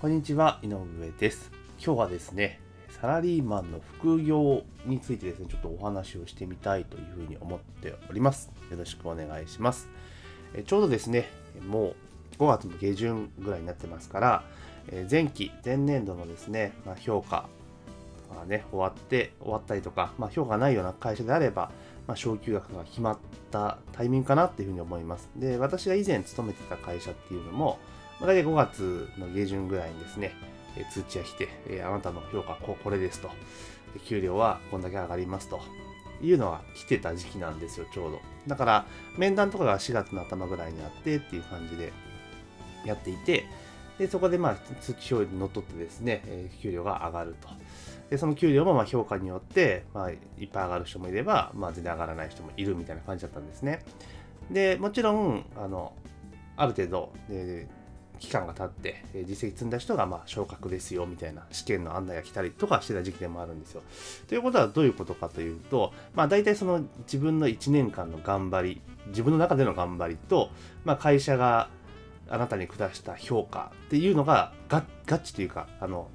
[0.00, 1.50] こんにちは、井上です。
[1.76, 2.58] 今日はですね、
[2.88, 8.50] サラリーマンの副業についてですね、ちょっとお話をしてみたいというふうに思っております。
[8.70, 9.90] よろしくお願いします。
[10.54, 11.28] えちょうどですね、
[11.68, 14.44] もう5月の下旬ぐらいになってますから、
[14.88, 17.46] え前期、前年度のですね、まあ、評価
[18.34, 21.70] がね、終わって、終わったりとか、まあ、評価がないような会社であれば、
[22.06, 23.18] まあ、昇給額が決まっ
[23.50, 25.28] たタイミングかなっていうふうに思います。
[25.36, 27.78] で、私が以前勤めてた会社っていうのも、
[28.20, 30.32] 大体5月の下旬ぐらいにですね、
[30.76, 33.30] え通知が来て、えあなたの評価ここれですと。
[34.06, 35.60] 給料はこんだけ上がりますと。
[36.22, 38.20] いうのが来てた時期なんですよ、ちょうど。
[38.46, 41.92] だから、面談とかが4月の頭ぐらいにあってっていう感じで
[42.84, 43.46] やっていて、
[43.98, 47.48] でそこでまあ通知表にのっとってですね、え給料が上がると。
[48.10, 53.80] で、その給料もま評価によって、まあ、いっぱい上がる人もいれば、まあ、全然上がらない人もいるみたいな感じだったんですね。
[54.50, 55.92] で、もちろん、あの、
[56.56, 57.68] ある程度、え
[58.20, 63.82] 期間が経って、え実績積んだ人がまあ昇格ですよみたいな試験の案内が来たりとかしてた時期でもあるんですよ。
[64.28, 70.50] ということはどういうことかというと、まあ、大体その自分の1年間の頑張り、自分の中での頑張りと、
[70.84, 71.70] まあ、会社が
[72.28, 76.08] あなたに下した評価っていうのがが合致というか、あの、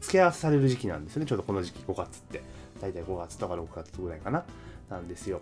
[0.00, 2.42] 付け合わせされる時期なんですよね、ちょうどこの時期、5月って。
[2.80, 4.44] 大体5月とか6月ぐらいかな、
[4.90, 5.40] なんですよ。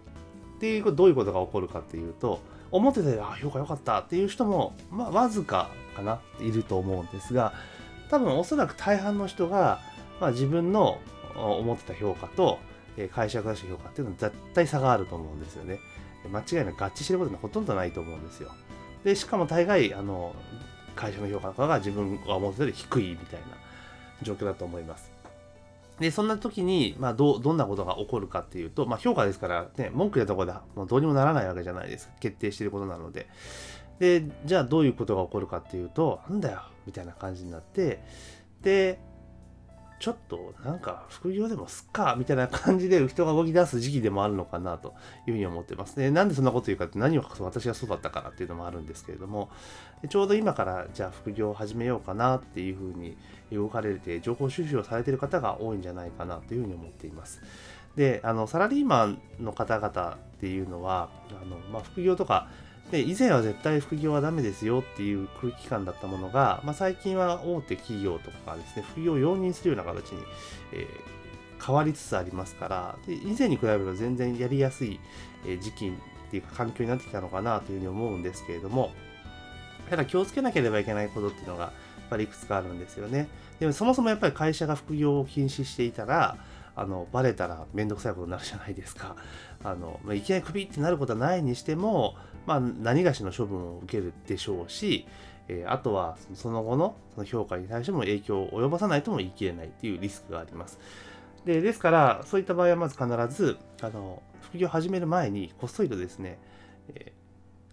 [0.56, 2.40] っていうことどういうことが起こるかっていうと、
[2.72, 7.52] 思ってたより、あ、評価良かったっていう人も、まあ、わずかかな、いると思うんですが、
[8.10, 9.80] 多分おそらく大半の人が、
[10.20, 10.98] まあ、自分の
[11.36, 12.58] 思ってた評価と、
[12.96, 15.78] え会社が出した評価っていうのは絶対差があると思うんですよね。
[16.30, 18.50] 間違いなく合致してることはほとんどないと思うんですよ。
[19.04, 20.34] で、しかも大概、あの、
[20.94, 23.46] 会社の評価とかが自分が思ってたより低いみたいな
[24.22, 25.11] 状況だと思います。
[26.02, 32.14] で、そんな時に、まあ、ど、どんなことが起こるかっていうと、まあ、評価ですから、ね、文句やところでもうどうにもならないわけじゃないですか。
[32.20, 33.28] 決定してることなので。
[33.98, 38.02] で、じゃあどういうことが起こるかっていうと、なんだよみたいな感じになって、
[38.62, 38.98] で、
[40.02, 44.94] ちょっとなんか副業でもすっかみたいな感じで人が動き出す時期でもあるのかなと
[45.28, 46.10] いうふうに思ってますね。
[46.10, 49.48] なんでそんなこと言うかって何を私がそうだったからっていうのもあるんですけれども、
[50.08, 53.16] ちょうど今からじゃあ副業を始めようかなっていうふうに
[53.52, 57.40] 動かれて情報収集をされている方が多いんじゃないかなというふうに思っています。
[57.94, 62.48] で、あの、サラリーマンの方々っていうのは、あの、まあ、副業とか、
[62.92, 70.22] で以前は絶対副業はダメですよっていう空気感だったものが、まあ、最近は大手企業とかですね、副業を容認するような形に、
[70.72, 70.86] えー
[71.64, 74.98] 変わりつつありますから、で以前に比べれば全然やりやすい
[75.60, 75.92] 時期っ
[76.30, 78.90] ていうか環境になってきたのかなというふうに思うんですけれども、
[79.88, 81.72] ただ気をつけなければいけないことっていうのが、やっ
[82.10, 83.28] ぱりいくつかあるんですよね。
[83.60, 86.36] でもそもそもやっぱり会社が副業を禁止していたら、
[86.74, 89.14] あの、バレたらめんどくさいことになるじゃないですか。
[89.62, 92.16] あの、まあ、いきなりクビってなることはないにしても、
[92.46, 95.06] まあ、何がしの処分を受けるでしょうし、
[95.48, 100.78] えーあとはその後のその評価に対しても影響を及ぼさないとも言い切れないというリスクがあります。
[101.44, 106.38] でですから、そういった場合はまず必ず、あの、副業を始める前に、こっそりとですね、
[106.94, 107.22] えー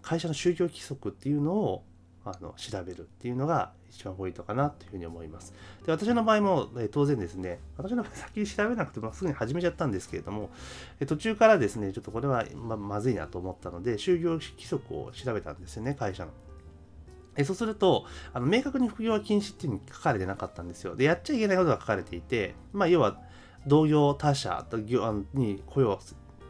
[0.02, 1.84] 会社の就業規則っていうのを
[2.35, 5.53] あの調べるっていうのが一番ポイントかなというふうに思います。
[5.85, 10.50] で私の場合も、え当然ですね、私の場合先に調べなくてもすぐに始めちゃったんですけれども、
[11.00, 16.31] え途中からですね、ちょっとこれはままずいなと思ったので、就業規則を調べたんですよね、会社の。
[17.35, 20.96] えそうすると、あの明確に副業は禁止っていうふうに書かれてなかったんですよ。
[20.96, 23.19] で、やっちゃいけないことが書かれていて、まあ、要は、
[23.67, 26.00] 同業他社と業に雇用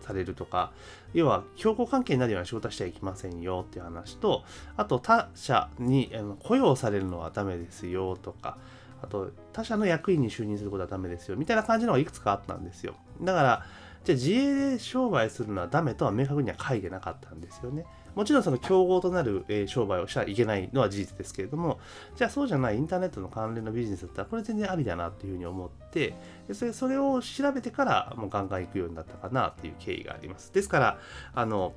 [0.10, 0.72] されるとか、
[1.14, 4.44] 要は、競合関係になるような仕事はしちゃいけませんよっていう話と、
[4.76, 8.58] あと、他社に雇用されるのはダメですよとか、
[9.02, 12.96] あと、他社の役員に就任することはダメですよみたいな感じのがいくつかあったんですよ。
[13.22, 13.66] だから、
[14.04, 17.86] じゃあ自営で商売するのはダメとは明確には書いてなかったんですよね。
[18.16, 21.80] もちろんその競合となる、え商売をしちゃいけないのは事実ですけれども、
[22.16, 26.16] じゃあそうじゃないインターネットの関連のビジネスだったらこれ全然ありだなっていうふうに思って、
[26.54, 30.54] それそれを調べてからもうガンガン行くようになったかなっていう経緯があります。
[30.54, 31.00] ですから、
[31.34, 31.74] あの、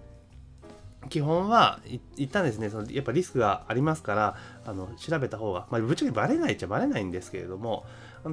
[1.08, 7.84] 基本はい一旦ですね、そのやっぱリスクがありますから、あの調べた方が、まあ、ぶっちゃけバレないっちゃバレないんですけれども、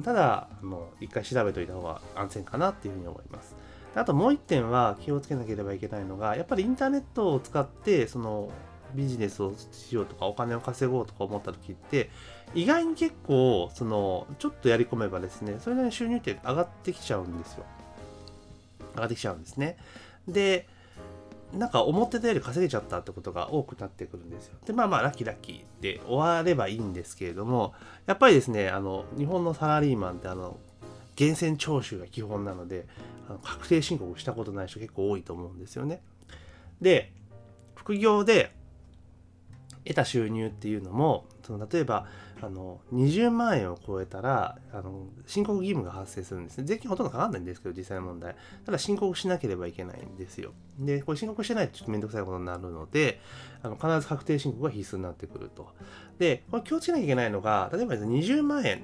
[0.02, 3.54] ただ、あの一回調べといた方が安全かなっていうふうに思います。
[3.94, 8.50] あともう一点は気をつけなければいけないのが、やっぱりインターネットを使って、その
[8.94, 12.10] ビジネスをしようとかお金を稼ごうとか思った時って、
[12.54, 17.64] 意外に結構、その、ちょっとやり込めばですね、それなりに収入って上がってきちゃうんですよ。
[18.94, 19.76] 上がってきちゃうんですね。
[20.26, 20.66] で、
[21.54, 24.54] なんか思ってたより稼げちゃったってことが多くなってくるんですよ。
[24.66, 27.74] で、まあまあ、ラッキーラッキーで終わればいいんですけれども、
[28.06, 30.58] やっぱりですね、あの、日本のサラリーマンってあの、
[31.18, 32.86] 源泉徴収が基本なので、
[33.28, 36.02] あの確定申告したことない人結構多いと思うんですよね。
[36.80, 37.12] で、
[37.74, 38.54] 副業で
[39.84, 42.06] 得た収入っていうのも、その例えば
[42.42, 46.64] あの20万円を超えたらあの申告義務が発生するんですね。
[46.64, 48.36] 税金ほとんどかかんないんですけど、実際の問題。
[48.64, 50.52] ただ申告しなければいけないんですよ。
[50.78, 53.20] で、これ申告してないとちょっとめんどくさいことになるので、
[53.62, 55.68] あの必ず確定申告が必須になってくると。
[56.18, 58.82] で、これ気をつけなきゃいけないのが、例えば20万円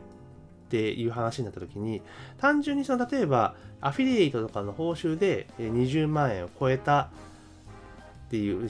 [0.67, 2.03] っていう話になった時に
[2.39, 7.11] 単純にその例えばアフィリエイトとかの報酬で20万円を超えた
[8.27, 8.69] っていう、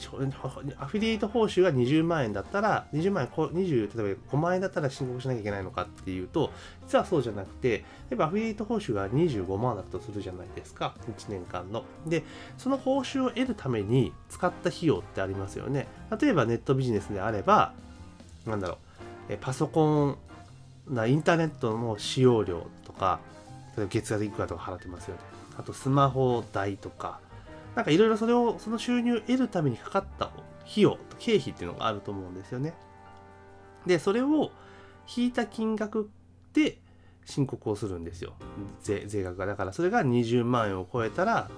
[0.77, 6.51] アフィリエイト報酬が20万円だったら、20万円、20、例えば5万円だったら申告しなきゃいけないのかっていうと、
[6.85, 11.85] 実はそうじゃなくて、例えばアフィリエイト報酬が25万だとするじゃないですか、1年間の。
[12.05, 12.23] で、
[12.59, 15.87] その報酬を得るために使った費用ってありますよね。
[16.21, 17.73] 例えばネットビジネスであれば、
[18.45, 18.77] なんだろ
[19.27, 20.17] う、パソコン
[20.89, 23.19] なインターネットの使用料とか、
[23.89, 25.21] 月額いくらとか払ってますよね。
[25.57, 27.19] あとスマホ代とか、
[27.75, 32.73] なんかいろいろそれを、その収入を得るためにかかった費用、経費っていうのがあると思うんですよね。
[33.85, 34.51] で、それを
[35.15, 36.09] 引いた金額
[36.53, 36.77] で
[37.25, 38.33] 申告をするんですよ。
[38.81, 39.45] 税額が。
[39.45, 41.49] だからそれが20万円を超えたら、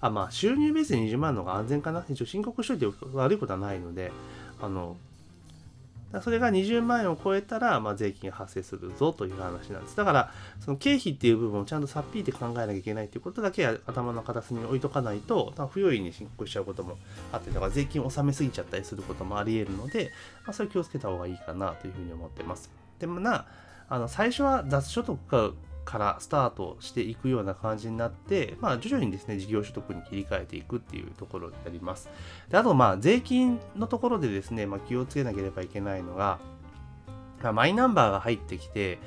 [0.00, 2.04] あ、まあ収入ベースで20万の方が安全かな。
[2.08, 4.12] 一応申告しといて悪いことはないので、
[4.60, 4.96] あの、
[6.22, 9.96] それが20万円を超えたら、まあ、税金が発生するぞという話なんです。
[9.96, 16.98] だから、その経費っていう部分をちゃんとさっぴいて考えなきゃいけないということだけ頭の片隅に置いとかないと、不用意に申告しちゃうことも
[17.32, 20.12] あって、だから税金を納めすぎちゃったりすることもあり得るので、
[20.44, 22.70] まあ、それ気をつけた方がいいかなというふうに思ってます。
[22.98, 23.46] でもな、
[23.88, 25.50] あの最初は雑所得が
[25.86, 32.10] からスタートしていくような感じになって、まあ、徐々にですね、事業所得に切り替えていくっていうところになります。
[32.50, 36.38] であと、まあ、税金のところでですね、まあ、気をつけなければいけないのが、
[37.42, 38.98] まあ、マイナンバーが入ってきて、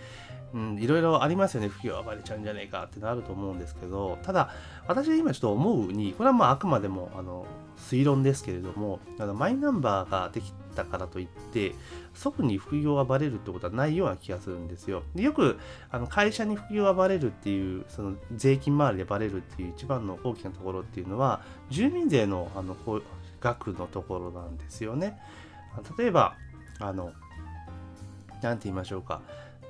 [0.54, 4.50] うん、いろいろありますよね、不況暴れちゃうんじゃねえかってなると思うんですけど、ただ、
[4.88, 7.46] 私が今ちょっと思うに、これはまああくまでもあの
[7.78, 10.54] 推論ですけれども、あのマイナンバーができ
[10.84, 11.74] たからといって、
[12.14, 15.04] 即に副業がバレるってことはないような気がするんですよ。
[15.16, 15.58] でよく
[15.92, 22.76] あの会社に副業がバレるっていう、その税金周りでバレるっていう一番の大きなところっていうのは、住民税のあの
[23.42, 25.20] 額のところなんですよね。
[25.98, 26.36] 例えば、
[26.80, 27.14] あの、
[28.42, 29.22] なんて言いましょうか。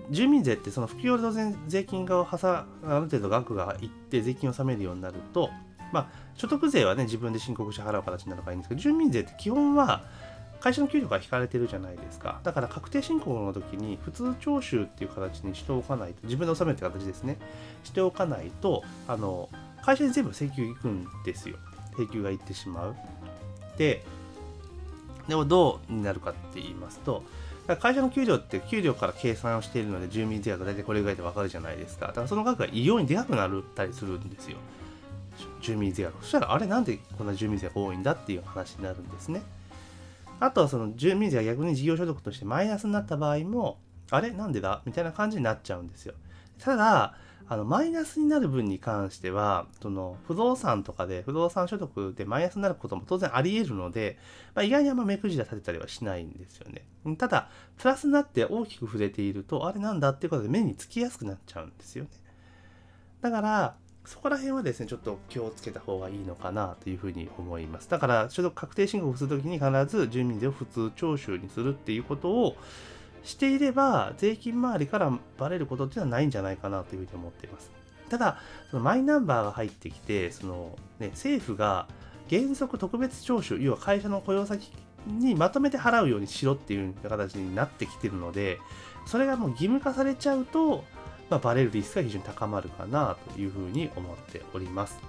[0.09, 2.65] 住民税ってその副業で当然税金があ
[2.99, 5.49] る程度額がいって税金を納めるようになると、
[5.91, 10.03] まあ、所得税はね自分で申告して払う形になるからいいんですけど住民税って基本は
[10.59, 17.37] 会社の給料が引かれてるじゃないですかだから確定申告の時に普通徴収っていう形にしておかないと自分で納めるって形ですね
[17.83, 19.49] しておかないとあの
[19.81, 21.55] 会社に全部請求行くんですよ
[21.97, 22.95] 請求が行ってしまう
[23.77, 24.03] で
[25.27, 27.23] でもどうになるかって言いますと
[27.75, 32.07] 会社の給料って給料から計算をしているので住民税額大体これぐらいでわかるじゃないですか。
[32.07, 34.57] だからその額が異様にでかくなったりするんですよ。
[35.61, 36.23] 住民税額。
[36.23, 39.41] そしたらあれなんでこんな住民税が多いんだっていう話になるんですね。
[40.39, 43.79] あとはその住民税が逆に事業所得としてマイナスになった場合も、
[44.11, 44.31] あれ？
[44.31, 44.81] なんでだ？
[44.85, 46.13] みたいな感じになっちゃうんですよ。
[46.59, 47.15] ただ、
[47.51, 54.19] あのマイナスになる分に関しては、その不動産とかで、不動産所得でマイナスになることも当然あり得るので、
[54.53, 56.85] まあ、意外にあんま目くじら立てたりはしないんですよね。
[57.17, 62.09] ただ、プラスになって大きく触れていると、あれなんだっていうことで目につきやすくなっちゃうんですよね。
[63.21, 67.89] だから、そこら辺はですね、ちょっと気をつけた方がいいのかなというふうに思います。
[67.89, 72.55] だから、所得確定申告するときに必ず住民税を普通徴収にするっていうことを、
[73.23, 77.71] していれば、税金周りからバレることっていうのはないんじゃないかなというふうに思っています。
[78.09, 78.39] ただ、
[78.71, 81.87] そのマイナンバーが入ってきて、そのね、政府が
[82.29, 84.71] 原則特別徴収、要は会社の雇用先
[85.07, 88.59] にまとめて払うようにしろっていう形になってきてるので、
[89.05, 90.83] それがもう義務化されちゃうと、
[91.29, 94.99] まあ、バレるリスクが非常に高まるかなというふうに思っております。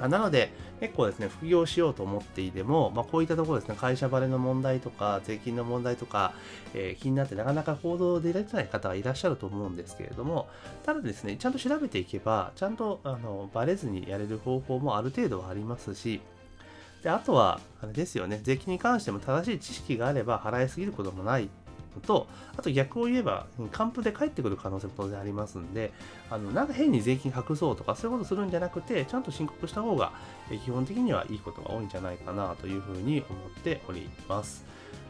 [0.00, 6.34] なので、結構ですね、副業しようと思っていても、まあ、こういったところですね、会社バレの問題とか、税金の問題とか、
[6.74, 10.48] えー、気になってなかなか行動できない方がいらっしゃると思うんですけれども、
[10.84, 16.20] ただですね、ちゃんと調べていけば、ちゃんとあのバレずにやれる方法もある程度はありますし、
[17.04, 21.48] であとは、あれですよね、税金に関しても正しい知識があれば払いすぎることもない
[21.94, 25.92] のと、あと逆を言えば、還付で返ってくる可能性も当然ありますんで、
[26.30, 30.12] あのなんか変に税金隠そうとかそういうことするんじゃなくて、ちゃんと申告した方が
[30.64, 34.64] 基本的にはいいことが多いんじゃないかなというふうに思っております。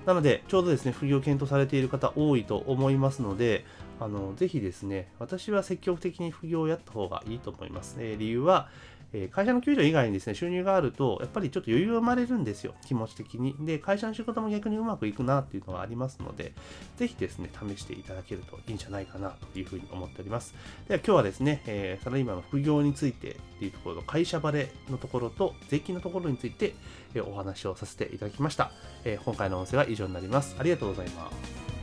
[0.06, 3.64] なので、ちょうどですね、副業検討されている方多いと思いますので、
[4.00, 7.96] あのぜひですね、私は積極的に副業をやった方がいいと思います。
[8.00, 8.68] えー、理由は、
[9.16, 13.54] え会社の給料以外にですね、収入があると、やっぱりちょっと余裕が生まれるんですよ、気持ち的に。
[13.60, 16.52] で、会社の仕事も逆にうまくいくなっていうのがありますので、
[16.96, 20.54] ぜひですね、試していただけるといいんじゃないかなというふうに思っております。
[20.88, 26.74] では今日はですね、えー、サラリーマンの副業についてっていうところの会社バレのところと税金のところについて、
[27.14, 28.72] えお話をさせていただきました。
[29.04, 30.56] えー、今回の音声は以上になります。
[30.58, 31.73] ありがとうございます。